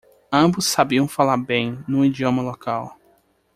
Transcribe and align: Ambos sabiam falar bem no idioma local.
Ambos 0.33 0.65
sabiam 0.65 1.07
falar 1.07 1.37
bem 1.37 1.85
no 1.87 2.03
idioma 2.03 2.41
local. 2.41 2.97